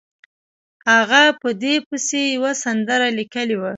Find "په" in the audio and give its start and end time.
1.41-1.49